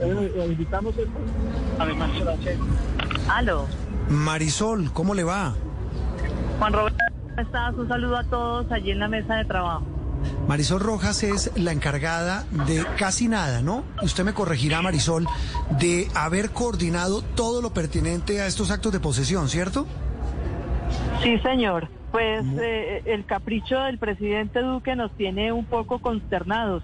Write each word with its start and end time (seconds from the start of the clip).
eh, 0.00 0.46
invitamos 0.48 0.94
además 1.78 2.10
Aló. 3.28 3.66
Marisol, 4.08 4.92
¿cómo 4.92 5.14
le 5.14 5.24
va? 5.24 5.54
Juan 6.58 6.72
Roberto, 6.72 6.98
¿cómo 7.22 7.40
estás? 7.40 7.74
Un 7.74 7.88
saludo 7.88 8.16
a 8.16 8.24
todos 8.24 8.70
allí 8.72 8.90
en 8.90 9.00
la 9.00 9.08
mesa 9.08 9.36
de 9.36 9.44
trabajo. 9.44 9.84
Marisol 10.48 10.80
Rojas 10.80 11.22
es 11.22 11.52
la 11.56 11.72
encargada 11.72 12.44
de 12.66 12.84
casi 12.96 13.28
nada, 13.28 13.62
¿no? 13.62 13.84
Usted 14.02 14.24
me 14.24 14.34
corregirá, 14.34 14.82
Marisol, 14.82 15.26
de 15.78 16.08
haber 16.14 16.50
coordinado 16.50 17.22
todo 17.22 17.62
lo 17.62 17.72
pertinente 17.72 18.40
a 18.40 18.46
estos 18.46 18.70
actos 18.70 18.92
de 18.92 19.00
posesión, 19.00 19.48
¿cierto? 19.48 19.86
Sí, 21.22 21.38
señor. 21.40 21.88
Pues 22.10 22.44
eh, 22.58 23.02
el 23.04 23.26
capricho 23.26 23.78
del 23.80 23.98
presidente 23.98 24.60
Duque 24.60 24.96
nos 24.96 25.14
tiene 25.16 25.52
un 25.52 25.66
poco 25.66 25.98
consternados 25.98 26.82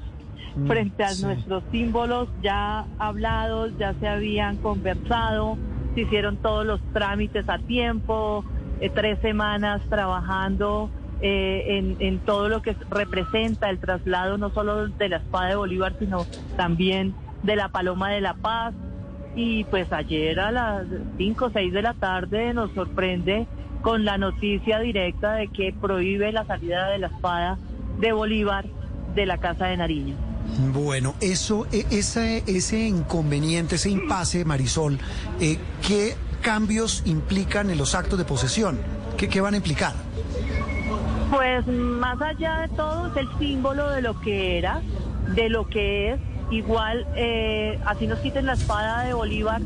frente 0.66 1.02
a 1.02 1.08
sí. 1.08 1.24
nuestros 1.24 1.62
símbolos 1.70 2.28
ya 2.42 2.86
hablados, 2.98 3.72
ya 3.78 3.94
se 3.94 4.08
habían 4.08 4.56
conversado, 4.56 5.58
se 5.94 6.02
hicieron 6.02 6.36
todos 6.36 6.64
los 6.64 6.80
trámites 6.92 7.48
a 7.48 7.58
tiempo, 7.58 8.44
eh, 8.80 8.90
tres 8.90 9.18
semanas 9.20 9.82
trabajando 9.88 10.90
eh, 11.20 11.78
en, 11.78 11.96
en 12.00 12.18
todo 12.18 12.48
lo 12.48 12.62
que 12.62 12.76
representa 12.90 13.70
el 13.70 13.78
traslado 13.78 14.36
no 14.36 14.50
solo 14.50 14.88
de 14.88 15.08
la 15.08 15.16
espada 15.18 15.48
de 15.48 15.56
Bolívar, 15.56 15.94
sino 15.98 16.26
también 16.56 17.14
de 17.42 17.56
la 17.56 17.68
Paloma 17.68 18.10
de 18.10 18.20
la 18.20 18.34
Paz. 18.34 18.74
Y 19.36 19.64
pues 19.64 19.92
ayer 19.92 20.38
a 20.38 20.52
las 20.52 20.86
5 21.18 21.44
o 21.46 21.50
6 21.50 21.72
de 21.72 21.82
la 21.82 21.94
tarde 21.94 22.54
nos 22.54 22.70
sorprende 22.72 23.46
con 23.82 24.04
la 24.04 24.16
noticia 24.16 24.78
directa 24.78 25.34
de 25.34 25.48
que 25.48 25.72
prohíbe 25.72 26.30
la 26.32 26.44
salida 26.46 26.88
de 26.88 26.98
la 26.98 27.08
espada 27.08 27.58
de 27.98 28.12
Bolívar 28.12 28.64
de 29.14 29.26
la 29.26 29.38
Casa 29.38 29.66
de 29.66 29.76
Nariño. 29.76 30.33
Bueno, 30.72 31.14
eso, 31.20 31.66
e- 31.72 31.86
ese, 31.90 32.44
ese 32.46 32.86
inconveniente, 32.86 33.76
ese 33.76 33.90
impasse, 33.90 34.44
Marisol, 34.44 34.98
eh, 35.40 35.58
¿qué 35.86 36.16
cambios 36.42 37.02
implican 37.06 37.70
en 37.70 37.78
los 37.78 37.94
actos 37.94 38.18
de 38.18 38.24
posesión? 38.24 38.78
¿Qué, 39.16 39.28
qué 39.28 39.40
van 39.40 39.54
a 39.54 39.56
implicar? 39.56 39.94
Pues 41.30 41.66
más 41.66 42.20
allá 42.20 42.60
de 42.60 42.68
todo 42.68 43.08
es 43.08 43.16
el 43.16 43.28
símbolo 43.38 43.90
de 43.90 44.02
lo 44.02 44.20
que 44.20 44.58
era, 44.58 44.82
de 45.34 45.48
lo 45.48 45.68
que 45.68 46.12
es. 46.12 46.20
Igual, 46.50 47.06
eh, 47.16 47.80
así 47.86 48.06
nos 48.06 48.18
quiten 48.18 48.46
la 48.46 48.52
espada 48.52 49.02
de 49.04 49.14
Bolívar, 49.14 49.62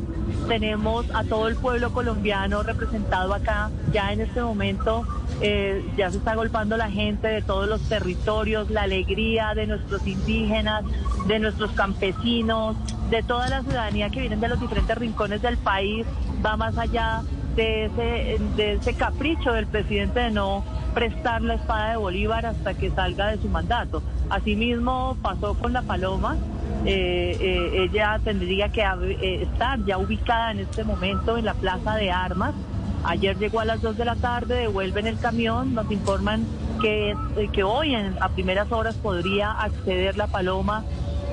tenemos 0.47 1.05
a 1.13 1.23
todo 1.25 1.49
el 1.49 1.57
pueblo 1.57 1.91
colombiano 1.91 2.63
representado 2.63 3.33
acá. 3.33 3.69
Ya 3.91 4.13
en 4.13 4.21
este 4.21 4.41
momento 4.41 5.05
eh, 5.41 5.85
ya 5.97 6.11
se 6.11 6.17
está 6.17 6.35
golpando 6.35 6.77
la 6.77 6.89
gente 6.89 7.27
de 7.27 7.41
todos 7.41 7.67
los 7.67 7.81
territorios, 7.87 8.69
la 8.69 8.83
alegría 8.83 9.53
de 9.55 9.67
nuestros 9.67 10.05
indígenas, 10.05 10.83
de 11.27 11.39
nuestros 11.39 11.71
campesinos, 11.71 12.75
de 13.09 13.23
toda 13.23 13.49
la 13.49 13.61
ciudadanía 13.61 14.09
que 14.09 14.21
vienen 14.21 14.39
de 14.39 14.47
los 14.47 14.59
diferentes 14.59 14.97
rincones 14.97 15.41
del 15.41 15.57
país, 15.57 16.05
va 16.45 16.57
más 16.57 16.77
allá 16.77 17.21
de 17.55 17.85
ese, 17.85 18.37
de 18.55 18.73
ese 18.73 18.93
capricho 18.93 19.51
del 19.53 19.67
presidente 19.67 20.19
de 20.19 20.31
no 20.31 20.63
prestar 20.93 21.41
la 21.41 21.55
espada 21.55 21.91
de 21.91 21.97
Bolívar 21.97 22.45
hasta 22.45 22.73
que 22.73 22.91
salga 22.91 23.27
de 23.27 23.37
su 23.37 23.47
mandato. 23.49 24.01
Asimismo 24.29 25.17
pasó 25.21 25.53
con 25.55 25.73
la 25.73 25.81
Paloma. 25.81 26.37
eh, 26.85 27.35
eh, 27.39 27.83
ella 27.83 28.19
tendría 28.23 28.69
que 28.69 28.81
eh, 28.81 29.43
estar 29.43 29.83
ya 29.85 29.97
ubicada 29.97 30.51
en 30.51 30.59
este 30.59 30.83
momento 30.83 31.37
en 31.37 31.45
la 31.45 31.53
Plaza 31.53 31.95
de 31.95 32.11
Armas. 32.11 32.53
Ayer 33.03 33.37
llegó 33.37 33.59
a 33.59 33.65
las 33.65 33.81
2 33.81 33.97
de 33.97 34.05
la 34.05 34.15
tarde, 34.15 34.55
devuelven 34.55 35.07
el 35.07 35.17
camión, 35.19 35.73
nos 35.73 35.89
informan 35.91 36.45
que, 36.81 37.11
eh, 37.11 37.49
que 37.51 37.63
hoy 37.63 37.95
en- 37.95 38.15
a 38.21 38.29
primeras 38.29 38.71
horas 38.71 38.95
podría 38.95 39.51
acceder 39.51 40.17
la 40.17 40.27
Paloma 40.27 40.83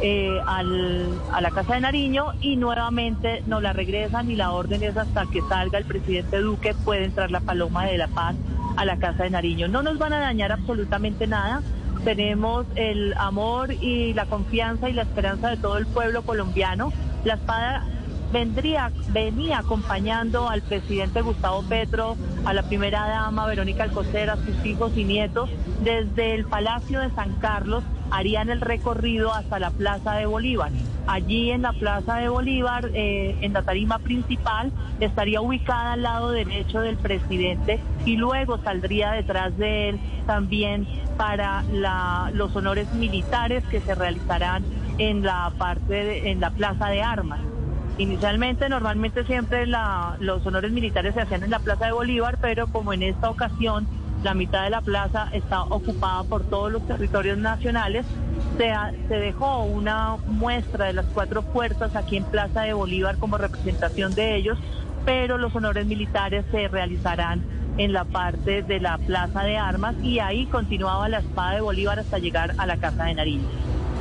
eh, 0.03 0.39
al- 0.47 1.09
a 1.33 1.41
la 1.41 1.51
Casa 1.53 1.73
de 1.75 1.81
Nariño 1.81 2.27
y 2.43 2.57
nuevamente 2.57 3.43
nos 3.47 3.63
la 3.63 3.73
regresan 3.73 4.31
y 4.31 4.37
la 4.37 4.53
orden 4.53 4.83
es 4.83 4.95
hasta 4.95 5.25
que 5.25 5.41
salga 5.49 5.79
el 5.79 5.87
presidente 5.87 6.39
Duque 6.41 6.75
puede 6.85 7.05
entrar 7.05 7.31
la 7.31 7.41
Paloma 7.41 7.87
de 7.87 7.97
la 7.97 8.07
Paz 8.09 8.37
a 8.77 8.85
la 8.85 8.99
Casa 8.99 9.23
de 9.23 9.31
Nariño. 9.31 9.69
No 9.69 9.83
nos 9.83 9.97
van 9.97 10.13
a 10.13 10.19
dañar 10.19 10.53
absolutamente 10.53 11.27
nada. 11.27 11.63
Tenemos 12.05 12.67
el 12.75 13.15
amor 13.19 13.73
y 13.73 14.13
la 14.13 14.27
confianza 14.27 14.91
y 14.91 14.93
la 14.93 15.01
esperanza 15.03 15.49
de 15.49 15.57
todo 15.57 15.79
el 15.79 15.87
pueblo 15.87 16.21
colombiano. 16.23 16.93
La 17.25 17.35
espada 17.35 17.83
vendría, 18.33 18.91
venía 19.09 19.59
acompañando 19.59 20.49
al 20.49 20.63
presidente 20.63 21.21
Gustavo 21.23 21.63
Petro, 21.63 22.17
a 22.45 22.53
la 22.53 22.63
primera 22.63 23.07
dama 23.07 23.47
Verónica 23.47 23.85
Alcocer, 23.85 24.31
a 24.31 24.37
sus 24.37 24.65
hijos 24.65 24.97
y 24.97 25.05
nietos, 25.05 25.51
desde 25.83 26.35
el 26.35 26.45
Palacio 26.47 27.01
de 27.01 27.11
San 27.11 27.35
Carlos 27.35 27.85
harían 28.11 28.51
el 28.51 28.61
recorrido 28.61 29.35
hasta 29.35 29.59
la 29.59 29.71
Plaza 29.71 30.15
de 30.15 30.27
Bolívar. 30.27 30.71
Allí 31.09 31.51
en 31.51 31.63
la 31.63 31.73
Plaza 31.73 32.17
de 32.17 32.29
Bolívar, 32.29 32.91
eh, 32.95 33.37
en 33.41 33.53
la 33.53 33.63
tarima 33.63 33.99
principal, 33.99 34.73
estaría 35.01 35.41
ubicada 35.41 35.93
al 35.93 36.03
lado 36.03 36.31
derecho 36.31 36.81
del 36.81 36.97
presidente 36.97 37.81
y 38.05 38.17
luego 38.17 38.59
saldría 38.59 39.13
detrás 39.13 39.57
de 39.57 39.91
él 39.91 40.01
también 40.27 40.87
para 41.17 41.63
los 42.33 42.55
honores 42.57 42.93
militares 42.93 43.65
que 43.71 43.81
se 43.81 43.95
realizarán 43.95 44.65
en 44.99 45.23
la 45.23 45.53
parte 45.57 45.93
de- 45.95 46.31
en 46.31 46.41
la 46.41 46.51
Plaza 46.51 46.89
de 46.89 47.03
Armas. 47.03 47.41
Inicialmente, 47.99 48.69
normalmente 48.69 49.25
siempre 49.25 49.67
la- 49.67 50.17
los 50.21 50.45
honores 50.47 50.71
militares 50.71 51.15
se 51.15 51.23
hacían 51.23 51.43
en 51.45 51.51
la 51.51 51.61
Plaza 51.61 51.87
de 51.87 51.93
Bolívar, 51.93 52.37
pero 52.41 52.67
como 52.67 52.93
en 52.93 53.03
esta 53.03 53.31
ocasión 53.31 53.89
la 54.23 54.35
mitad 54.35 54.65
de 54.65 54.71
la 54.71 54.81
plaza 54.83 55.29
está 55.33 55.63
ocupada 55.63 56.25
por 56.25 56.45
todos 56.45 56.71
los 56.73 56.87
territorios 56.87 57.39
nacionales, 57.39 58.05
se, 58.59 58.73
se 59.09 59.15
dejó 59.15 59.63
una 59.65 60.17
muestra 60.27 60.87
de 60.87 60.93
las 60.95 61.07
cuatro 61.07 61.43
puertas 61.43 61.95
aquí 61.97 62.17
en 62.17 62.25
Plaza 62.25 62.63
de 62.63 62.73
Bolívar 62.75 63.17
como 63.19 63.39
representación 63.39 64.15
de 64.15 64.37
ellos, 64.37 64.59
pero 65.05 65.39
los 65.39 65.55
honores 65.55 65.87
militares 65.87 66.45
se 66.51 66.69
realizarán 66.69 67.43
en 67.79 67.93
la 67.93 68.05
parte 68.05 68.63
de 68.63 68.81
la 68.81 68.99
Plaza 68.99 69.43
de 69.43 69.57
Armas 69.57 69.95
y 70.03 70.19
ahí 70.19 70.47
continuaba 70.47 71.09
la 71.09 71.19
espada 71.19 71.55
de 71.55 71.61
Bolívar 71.61 71.99
hasta 71.99 72.19
llegar 72.19 72.55
a 72.59 72.67
la 72.67 72.77
Casa 72.79 73.05
de 73.05 73.15
Nariño. 73.15 73.47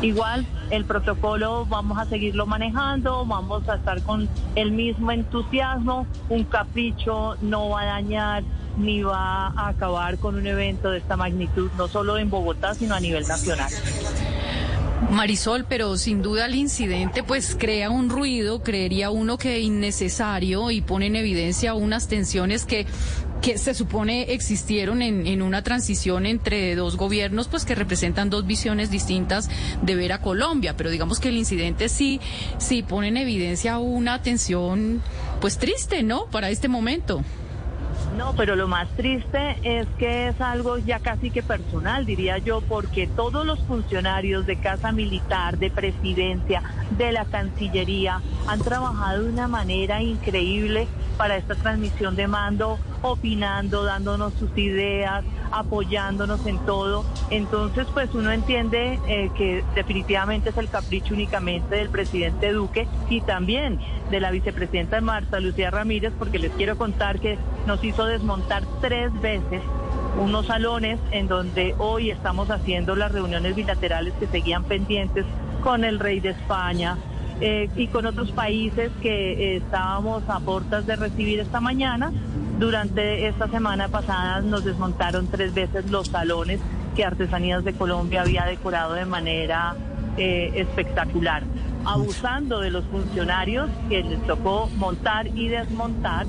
Igual 0.02 0.46
el 0.72 0.86
protocolo 0.86 1.66
vamos 1.66 1.98
a 1.98 2.06
seguirlo 2.06 2.46
manejando, 2.46 3.26
vamos 3.26 3.68
a 3.70 3.76
estar 3.76 4.02
con 4.04 4.28
el 4.56 4.72
mismo 4.72 5.12
entusiasmo, 5.12 6.06
un 6.30 6.44
capricho 6.44 7.36
no 7.42 7.70
va 7.70 7.82
a 7.82 7.86
dañar 7.86 8.44
ni 8.78 9.04
va 9.04 9.48
a 9.48 9.70
acabar 9.70 10.18
con 10.18 10.36
un 10.36 10.48
evento 10.48 10.92
de 10.92 10.98
esta 10.98 11.16
magnitud, 11.16 11.72
no 11.78 11.88
solo 11.88 12.18
en 12.18 12.30
Bogotá, 12.30 12.74
sino 12.74 12.96
a 12.96 13.00
nivel 13.00 13.26
nacional. 13.28 13.72
Marisol, 15.12 15.66
pero 15.68 15.98
sin 15.98 16.22
duda 16.22 16.46
el 16.46 16.56
incidente 16.56 17.24
pues 17.24 17.56
crea 17.58 17.90
un 17.90 18.10
ruido, 18.10 18.64
creería 18.64 19.12
uno 19.12 19.38
que 19.38 19.60
innecesario 19.60 20.72
y 20.72 20.82
pone 20.82 21.08
en 21.08 21.16
evidencia 21.16 21.74
unas 21.74 22.08
tensiones 22.08 22.66
que, 22.66 22.86
que 23.42 23.58
se 23.58 23.74
supone 23.74 24.34
existieron 24.34 25.02
en, 25.02 25.28
en 25.28 25.42
una 25.42 25.62
transición 25.62 26.26
entre 26.26 26.76
dos 26.76 26.98
gobiernos 26.98 27.48
pues 27.48 27.66
que 27.66 27.76
representan 27.76 28.30
dos 28.30 28.46
visiones 28.48 28.90
distintas 28.90 29.50
de 29.82 29.96
ver 29.96 30.14
a 30.14 30.22
Colombia, 30.22 30.76
pero 30.78 30.90
digamos 30.90 31.20
que 31.20 31.30
el 31.30 31.38
incidente 31.38 31.90
sí, 31.90 32.20
sí 32.58 32.84
pone 32.84 33.10
en 33.10 33.18
evidencia 33.18 33.78
una 33.78 34.22
tensión 34.22 35.02
pues 35.42 35.58
triste, 35.58 36.04
¿no? 36.04 36.26
Para 36.26 36.50
este 36.50 36.68
momento. 36.68 37.24
No, 38.18 38.34
pero 38.34 38.56
lo 38.56 38.68
más 38.68 38.88
triste 38.96 39.58
es 39.64 39.88
que 40.00 40.30
es 40.30 40.40
algo 40.40 40.78
ya 40.78 41.00
casi 41.00 41.32
que 41.32 41.44
personal, 41.44 42.06
diría 42.06 42.38
yo, 42.38 42.62
porque 42.62 43.08
todos 43.08 43.46
los 43.46 43.60
funcionarios 43.66 44.46
de 44.46 44.56
Casa 44.56 44.94
Militar, 44.94 45.58
de 45.58 45.70
Presidencia, 45.70 46.64
de 46.98 47.12
la 47.12 47.26
Cancillería, 47.26 48.22
han 48.48 48.62
trabajado 48.62 49.24
de 49.24 49.30
una 49.30 49.50
manera 49.50 50.02
increíble 50.02 50.88
para 51.18 51.38
esta 51.38 51.56
transmisión 51.56 52.16
de 52.16 52.28
mando, 52.28 52.80
opinando, 53.02 53.84
dándonos 53.84 54.34
sus 54.34 54.56
ideas, 54.58 55.24
apoyándonos 55.52 56.46
en 56.46 56.58
todo. 56.66 57.06
Entonces, 57.30 57.88
pues 57.94 58.14
uno 58.14 58.32
entiende 58.32 59.00
eh, 59.08 59.30
que 59.36 59.64
definitivamente 59.76 60.50
es 60.50 60.58
el 60.58 60.70
capricho 60.70 61.14
únicamente 61.14 61.76
del 61.76 61.90
presidente 61.90 62.52
Duque 62.52 62.88
y 63.10 63.22
también 63.22 63.80
de 64.10 64.20
la 64.20 64.32
vicepresidenta 64.32 65.02
Marta 65.02 65.40
Lucía 65.40 65.72
Ramírez, 65.72 66.14
porque 66.18 66.40
les 66.40 66.52
quiero 66.52 66.78
contar 66.78 67.20
que 67.20 67.38
nos 67.66 67.84
hizo 67.84 68.06
desmontar 68.06 68.64
tres 68.82 69.12
veces 69.22 69.62
unos 70.20 70.46
salones 70.46 71.00
en 71.12 71.28
donde 71.28 71.76
hoy 71.78 72.10
estamos 72.10 72.50
haciendo 72.50 72.96
las 72.96 73.12
reuniones 73.12 73.56
bilaterales 73.56 74.14
que 74.14 74.28
seguían 74.28 74.64
pendientes 74.64 75.26
con 75.62 75.84
el 75.84 76.00
rey 76.00 76.20
de 76.20 76.30
España 76.30 76.98
eh, 77.42 77.70
y 77.76 77.88
con 77.88 78.06
otros 78.06 78.32
países 78.32 78.92
que 79.02 79.34
eh, 79.34 79.58
estábamos 79.58 80.24
a 80.28 80.40
puertas 80.40 80.86
de 80.86 80.96
recibir 80.96 81.40
esta 81.40 81.60
mañana. 81.60 82.12
Durante 82.60 83.28
esta 83.28 83.48
semana 83.50 83.90
pasada 83.90 84.42
nos 84.42 84.64
desmontaron 84.64 85.28
tres 85.28 85.54
veces 85.54 85.92
los 85.92 86.08
salones 86.08 86.62
que 86.96 87.04
Artesanías 87.04 87.64
de 87.66 87.74
Colombia 87.74 88.22
había 88.22 88.46
decorado 88.46 88.94
de 88.94 89.06
manera 89.06 89.76
eh, 90.18 90.52
espectacular, 90.56 91.44
abusando 91.84 92.62
de 92.62 92.72
los 92.72 92.86
funcionarios 92.86 93.70
que 93.90 94.02
les 94.04 94.26
tocó 94.26 94.70
montar 94.78 95.28
y 95.28 95.50
desmontar. 95.50 96.26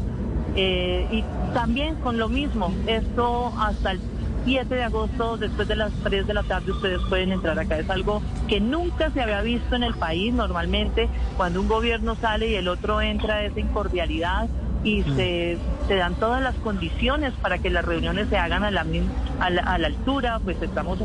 eh, 0.57 1.07
y 1.13 1.25
también 1.55 1.95
con 1.97 2.19
lo 2.19 2.29
mismo, 2.29 2.73
esto 2.87 3.53
hasta 3.59 3.93
el 3.93 4.01
7 4.45 4.75
de 4.75 4.85
agosto, 4.85 5.37
después 5.37 5.69
de 5.69 5.77
las 5.77 5.93
3 6.05 6.27
de 6.27 6.35
la 6.35 6.43
tarde, 6.45 6.71
ustedes 6.71 7.01
pueden 7.09 7.33
entrar 7.33 7.59
acá. 7.59 7.79
Es 7.79 7.91
algo 7.91 8.23
que 8.47 8.61
nunca 8.61 9.11
se 9.11 9.21
había 9.21 9.43
visto 9.43 9.75
en 9.75 9.83
el 9.83 9.95
país. 9.95 10.33
Normalmente, 10.33 11.09
cuando 11.37 11.61
un 11.61 11.69
gobierno 11.69 12.15
sale 12.17 12.49
y 12.49 12.55
el 12.55 12.69
otro 12.69 13.01
entra, 13.01 13.45
esa 13.45 13.61
incordialidad 13.61 14.49
y 14.85 15.03
se, 15.03 15.59
se, 15.89 15.97
dan 15.97 16.15
todas 16.15 16.43
las 16.43 16.55
condiciones 16.57 17.33
para 17.35 17.59
que 17.59 17.71
las 17.71 17.85
reuniones 17.85 18.29
se 18.29 18.39
hagan 18.39 18.63
a 18.63 18.71
la, 18.71 18.87
a 19.41 19.51
la, 19.51 19.63
a 19.63 19.79
la 19.79 19.87
altura, 19.89 20.39
pues 20.45 20.61
estamos 20.63 20.99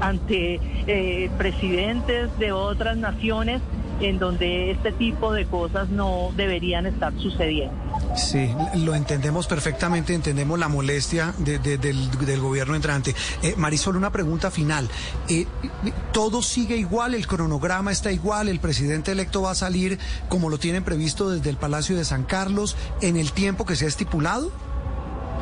ante 0.00 0.60
eh, 0.86 1.30
presidentes 1.38 2.36
de 2.38 2.52
otras 2.52 2.96
naciones 2.96 3.62
en 4.00 4.18
donde 4.18 4.72
este 4.72 4.92
tipo 4.92 5.32
de 5.32 5.46
cosas 5.46 5.88
no 5.88 6.30
deberían 6.36 6.86
estar 6.86 7.12
sucediendo. 7.14 7.83
Sí, 8.14 8.54
lo 8.76 8.94
entendemos 8.94 9.46
perfectamente, 9.46 10.14
entendemos 10.14 10.58
la 10.58 10.68
molestia 10.68 11.34
de, 11.38 11.58
de, 11.58 11.78
del, 11.78 12.10
del, 12.24 12.40
gobierno 12.40 12.76
entrante. 12.76 13.14
Eh, 13.42 13.54
Marisol, 13.56 13.96
una 13.96 14.10
pregunta 14.10 14.50
final. 14.50 14.88
Eh, 15.28 15.46
¿Todo 16.12 16.40
sigue 16.40 16.76
igual? 16.76 17.14
¿El 17.14 17.26
cronograma 17.26 17.90
está 17.90 18.12
igual? 18.12 18.48
¿El 18.48 18.60
presidente 18.60 19.12
electo 19.12 19.42
va 19.42 19.50
a 19.50 19.54
salir 19.56 19.98
como 20.28 20.48
lo 20.48 20.58
tienen 20.58 20.84
previsto 20.84 21.28
desde 21.30 21.50
el 21.50 21.56
Palacio 21.56 21.96
de 21.96 22.04
San 22.04 22.22
Carlos 22.22 22.76
en 23.02 23.16
el 23.16 23.32
tiempo 23.32 23.66
que 23.66 23.74
se 23.74 23.86
ha 23.86 23.88
estipulado? 23.88 24.52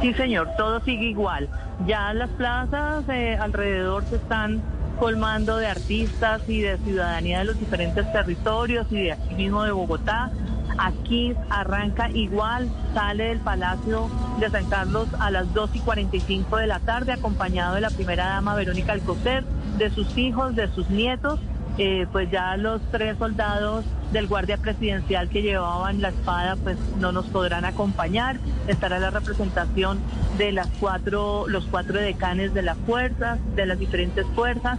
Sí, 0.00 0.14
señor, 0.14 0.48
todo 0.56 0.80
sigue 0.80 1.10
igual. 1.10 1.48
Ya 1.86 2.12
las 2.14 2.30
plazas 2.30 3.04
eh, 3.08 3.36
alrededor 3.36 4.04
se 4.08 4.16
están 4.16 4.62
colmando 4.98 5.56
de 5.58 5.66
artistas 5.66 6.42
y 6.48 6.60
de 6.60 6.78
ciudadanía 6.78 7.40
de 7.40 7.44
los 7.46 7.58
diferentes 7.58 8.10
territorios 8.12 8.86
y 8.90 9.02
de 9.02 9.12
aquí 9.12 9.34
mismo 9.34 9.62
de 9.62 9.72
Bogotá. 9.72 10.30
Aquí 10.78 11.34
arranca 11.50 12.10
igual, 12.10 12.70
sale 12.94 13.24
del 13.24 13.40
Palacio 13.40 14.08
de 14.38 14.50
San 14.50 14.68
Carlos 14.68 15.08
a 15.18 15.30
las 15.30 15.52
2 15.54 15.70
y 15.74 15.80
45 15.80 16.56
de 16.56 16.66
la 16.66 16.80
tarde, 16.80 17.12
acompañado 17.12 17.74
de 17.74 17.80
la 17.80 17.90
primera 17.90 18.26
dama 18.26 18.54
Verónica 18.54 18.92
Alcocer, 18.92 19.44
de 19.78 19.90
sus 19.90 20.16
hijos, 20.16 20.54
de 20.56 20.68
sus 20.68 20.88
nietos. 20.90 21.40
Eh, 21.78 22.06
pues 22.12 22.30
ya 22.30 22.58
los 22.58 22.82
tres 22.90 23.16
soldados 23.16 23.86
del 24.12 24.26
guardia 24.26 24.58
presidencial 24.58 25.30
que 25.30 25.40
llevaban 25.40 26.02
la 26.02 26.10
espada 26.10 26.56
pues 26.56 26.76
no 26.98 27.12
nos 27.12 27.26
podrán 27.26 27.64
acompañar. 27.64 28.36
Estará 28.68 28.98
la 28.98 29.10
representación 29.10 29.98
de 30.36 30.52
las 30.52 30.68
cuatro, 30.80 31.46
los 31.48 31.64
cuatro 31.64 31.98
decanes 31.98 32.52
de 32.52 32.62
las 32.62 32.76
fuerzas, 32.78 33.38
de 33.56 33.64
las 33.64 33.78
diferentes 33.78 34.26
fuerzas. 34.34 34.78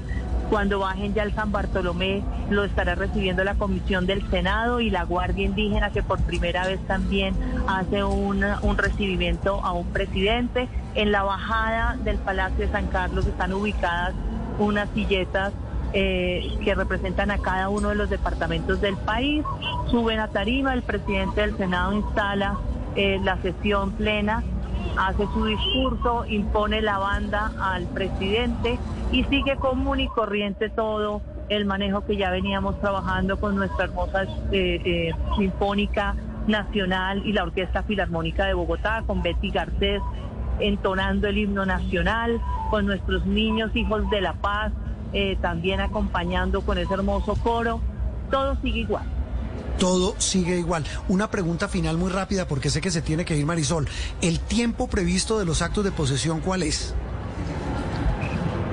Cuando 0.49 0.79
bajen 0.79 1.13
ya 1.13 1.23
el 1.23 1.33
San 1.33 1.51
Bartolomé 1.51 2.21
lo 2.49 2.63
estará 2.63 2.95
recibiendo 2.95 3.43
la 3.43 3.55
Comisión 3.55 4.05
del 4.05 4.27
Senado 4.29 4.79
y 4.79 4.89
la 4.89 5.03
Guardia 5.03 5.45
Indígena 5.45 5.89
que 5.91 6.03
por 6.03 6.21
primera 6.21 6.67
vez 6.67 6.79
también 6.87 7.35
hace 7.67 8.03
un, 8.03 8.43
recibimiento 8.77 9.63
a 9.63 9.71
un 9.71 9.87
presidente. 9.87 10.67
En 10.95 11.11
la 11.11 11.23
bajada 11.23 11.97
del 12.03 12.17
Palacio 12.17 12.65
de 12.65 12.71
San 12.71 12.87
Carlos 12.87 13.25
están 13.25 13.53
ubicadas 13.53 14.13
unas 14.59 14.89
silletas 14.91 15.53
eh, 15.93 16.51
que 16.63 16.75
representan 16.75 17.31
a 17.31 17.37
cada 17.37 17.69
uno 17.69 17.89
de 17.89 17.95
los 17.95 18.09
departamentos 18.09 18.81
del 18.81 18.97
país. 18.97 19.43
Suben 19.89 20.19
a 20.19 20.27
tarima, 20.27 20.73
el 20.73 20.83
presidente 20.83 21.41
del 21.41 21.57
Senado 21.57 21.93
instala 21.93 22.57
eh, 22.95 23.19
la 23.23 23.41
sesión 23.41 23.91
plena, 23.93 24.43
hace 24.97 25.27
su 25.33 25.45
discurso, 25.45 26.25
impone 26.27 26.81
la 26.81 26.97
banda 26.97 27.51
al 27.59 27.85
presidente 27.87 28.79
y 29.11 29.23
sigue 29.25 29.55
común 29.57 29.99
y 29.99 30.07
corriente 30.07 30.69
todo 30.69 31.21
el 31.49 31.65
manejo 31.65 32.01
que 32.01 32.17
ya 32.17 32.31
veníamos 32.31 32.79
trabajando 32.79 33.37
con 33.37 33.55
nuestra 33.55 33.85
hermosa 33.85 34.25
eh, 34.51 35.11
Sinfónica 35.37 36.15
Nacional 36.47 37.21
y 37.25 37.33
la 37.33 37.43
Orquesta 37.43 37.83
Filarmónica 37.83 38.45
de 38.45 38.53
Bogotá, 38.53 39.03
con 39.05 39.21
Betty 39.21 39.49
Garcés 39.51 40.01
entonando 40.59 41.27
el 41.27 41.37
himno 41.37 41.65
nacional, 41.65 42.41
con 42.69 42.85
nuestros 42.85 43.25
niños 43.25 43.75
hijos 43.75 44.09
de 44.09 44.21
la 44.21 44.33
paz, 44.33 44.71
eh, 45.13 45.37
también 45.41 45.81
acompañando 45.81 46.61
con 46.61 46.77
ese 46.77 46.93
hermoso 46.93 47.35
coro. 47.35 47.81
Todo 48.31 48.55
sigue 48.61 48.81
igual. 48.81 49.05
Todo 49.79 50.15
sigue 50.19 50.57
igual. 50.59 50.83
Una 51.07 51.29
pregunta 51.29 51.67
final 51.67 51.97
muy 51.97 52.11
rápida 52.11 52.47
porque 52.47 52.69
sé 52.69 52.81
que 52.81 52.91
se 52.91 53.01
tiene 53.01 53.25
que 53.25 53.35
ir 53.35 53.45
Marisol. 53.45 53.87
¿El 54.21 54.39
tiempo 54.39 54.87
previsto 54.87 55.39
de 55.39 55.45
los 55.45 55.61
actos 55.61 55.83
de 55.83 55.91
posesión 55.91 56.39
cuál 56.41 56.63
es? 56.63 56.95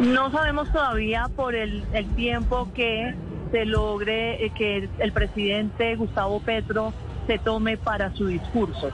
No 0.00 0.30
sabemos 0.30 0.70
todavía 0.72 1.28
por 1.34 1.54
el, 1.54 1.84
el 1.92 2.06
tiempo 2.14 2.70
que 2.74 3.14
se 3.50 3.66
logre 3.66 4.44
eh, 4.44 4.52
que 4.56 4.88
el 4.98 5.12
presidente 5.12 5.94
Gustavo 5.96 6.40
Petro 6.40 6.92
se 7.26 7.38
tome 7.38 7.76
para 7.76 8.14
su 8.14 8.26
discurso. 8.26 8.90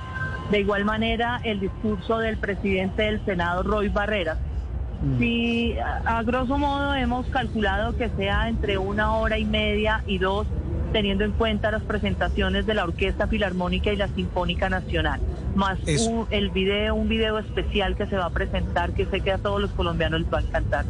De 0.50 0.60
igual 0.60 0.84
manera, 0.84 1.40
el 1.44 1.60
discurso 1.60 2.18
del 2.18 2.38
presidente 2.38 3.02
del 3.02 3.24
Senado, 3.24 3.62
Roy 3.62 3.88
Barreras. 3.88 4.38
Sí, 5.18 5.76
a, 5.78 6.18
a 6.18 6.22
grosso 6.22 6.56
modo 6.56 6.94
hemos 6.94 7.26
calculado 7.26 7.96
que 7.96 8.08
sea 8.16 8.48
entre 8.48 8.78
una 8.78 9.14
hora 9.14 9.38
y 9.38 9.44
media 9.44 10.02
y 10.06 10.18
dos, 10.18 10.46
teniendo 10.96 11.24
en 11.24 11.32
cuenta 11.32 11.70
las 11.70 11.82
presentaciones 11.82 12.64
de 12.64 12.72
la 12.72 12.84
Orquesta 12.84 13.26
Filarmónica 13.26 13.92
y 13.92 13.96
la 13.96 14.08
Sinfónica 14.08 14.70
Nacional, 14.70 15.20
más 15.54 15.78
un, 16.08 16.26
el 16.30 16.48
video, 16.48 16.94
un 16.94 17.06
video 17.06 17.38
especial 17.38 17.98
que 17.98 18.06
se 18.06 18.16
va 18.16 18.24
a 18.24 18.30
presentar 18.30 18.94
que 18.94 19.04
sé 19.04 19.20
que 19.20 19.30
a 19.30 19.36
todos 19.36 19.60
los 19.60 19.70
colombianos 19.72 20.22
les 20.22 20.32
va 20.32 20.38
a 20.38 20.40
encantar. 20.40 20.86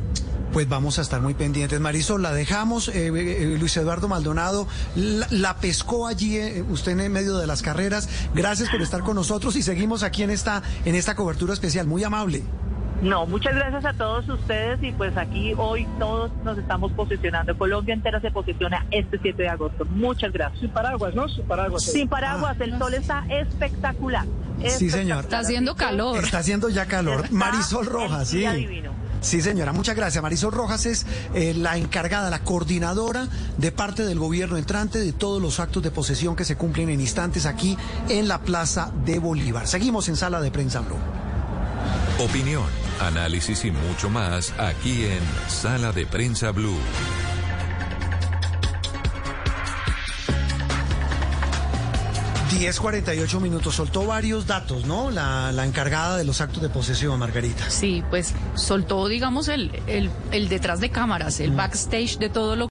Pues 0.52 0.68
vamos 0.68 1.00
a 1.00 1.02
estar 1.02 1.20
muy 1.20 1.34
pendientes. 1.34 1.80
Marisol, 1.80 2.22
la 2.22 2.32
dejamos. 2.32 2.86
Eh, 2.86 3.08
eh, 3.08 3.56
Luis 3.58 3.76
Eduardo 3.76 4.06
Maldonado 4.06 4.68
la, 4.94 5.26
la 5.30 5.56
pescó 5.56 6.06
allí 6.06 6.36
eh, 6.36 6.62
usted 6.70 6.96
en 6.96 7.10
medio 7.10 7.36
de 7.38 7.48
las 7.48 7.62
carreras. 7.62 8.08
Gracias 8.32 8.70
por 8.70 8.80
estar 8.82 9.00
con 9.00 9.16
nosotros 9.16 9.56
y 9.56 9.62
seguimos 9.62 10.04
aquí 10.04 10.22
en 10.22 10.30
esta, 10.30 10.62
en 10.84 10.94
esta 10.94 11.16
cobertura 11.16 11.52
especial. 11.52 11.88
Muy 11.88 12.04
amable. 12.04 12.44
No, 13.02 13.26
muchas 13.26 13.54
gracias 13.54 13.84
a 13.84 13.92
todos 13.92 14.28
ustedes 14.28 14.82
y 14.82 14.92
pues 14.92 15.16
aquí 15.16 15.52
hoy 15.56 15.86
todos 15.98 16.30
nos 16.44 16.56
estamos 16.58 16.92
posicionando. 16.92 17.56
Colombia 17.56 17.94
entera 17.94 18.20
se 18.20 18.30
posiciona 18.30 18.86
este 18.90 19.18
7 19.20 19.42
de 19.42 19.48
agosto. 19.48 19.84
Muchas 19.84 20.32
gracias. 20.32 20.60
Sin 20.60 20.70
paraguas, 20.70 21.14
¿no? 21.14 21.28
Sin 21.28 21.44
paraguas. 21.44 21.82
Sin 21.82 22.08
paraguas, 22.08 22.56
ah, 22.58 22.64
el 22.64 22.78
sol 22.78 22.94
está 22.94 23.24
espectacular. 23.28 24.24
espectacular. 24.24 24.78
Sí, 24.78 24.90
señor. 24.90 25.24
Está 25.24 25.40
haciendo 25.40 25.76
calor. 25.76 26.24
Está 26.24 26.38
haciendo 26.38 26.68
ya 26.68 26.86
calor. 26.86 27.24
Está 27.24 27.36
Marisol 27.36 27.86
Rojas, 27.86 28.28
sí. 28.28 28.46
Divino. 28.46 28.92
Sí, 29.20 29.40
señora, 29.42 29.72
muchas 29.72 29.96
gracias. 29.96 30.22
Marisol 30.22 30.52
Rojas 30.52 30.86
es 30.86 31.06
eh, 31.34 31.52
la 31.54 31.76
encargada, 31.76 32.30
la 32.30 32.40
coordinadora 32.40 33.26
de 33.56 33.72
parte 33.72 34.04
del 34.04 34.18
gobierno 34.18 34.56
entrante 34.56 34.98
de 34.98 35.12
todos 35.12 35.42
los 35.42 35.58
actos 35.58 35.82
de 35.82 35.90
posesión 35.90 36.36
que 36.36 36.44
se 36.44 36.56
cumplen 36.56 36.90
en 36.90 37.00
instantes 37.00 37.44
aquí 37.44 37.76
en 38.08 38.28
la 38.28 38.40
Plaza 38.40 38.92
de 39.04 39.18
Bolívar. 39.18 39.66
Seguimos 39.66 40.08
en 40.08 40.16
Sala 40.16 40.40
de 40.40 40.50
Prensa 40.50 40.80
Blue. 40.80 41.25
Opinión, 42.18 42.64
análisis 42.98 43.66
y 43.66 43.70
mucho 43.70 44.08
más 44.08 44.54
aquí 44.58 45.04
en 45.04 45.20
Sala 45.48 45.92
de 45.92 46.06
Prensa 46.06 46.50
Blue. 46.50 46.78
Diez 52.58 52.80
cuarenta 52.80 53.14
y 53.14 53.18
ocho 53.18 53.38
minutos. 53.38 53.74
Soltó 53.74 54.06
varios 54.06 54.46
datos, 54.46 54.86
¿no? 54.86 55.10
La, 55.10 55.52
la, 55.52 55.66
encargada 55.66 56.16
de 56.16 56.24
los 56.24 56.40
actos 56.40 56.62
de 56.62 56.70
posesión, 56.70 57.18
Margarita. 57.18 57.68
Sí, 57.68 58.02
pues 58.08 58.32
soltó, 58.54 59.08
digamos, 59.08 59.48
el, 59.48 59.70
el, 59.86 60.08
el 60.32 60.48
detrás 60.48 60.80
de 60.80 60.88
cámaras, 60.88 61.38
el 61.40 61.50
backstage 61.50 62.16
de 62.16 62.30
todo 62.30 62.56
lo 62.56 62.64